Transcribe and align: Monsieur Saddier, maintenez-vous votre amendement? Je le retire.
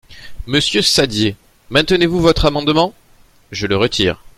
Monsieur 0.47 0.81
Saddier, 0.81 1.35
maintenez-vous 1.69 2.19
votre 2.21 2.45
amendement? 2.45 2.95
Je 3.51 3.67
le 3.67 3.77
retire. 3.77 4.23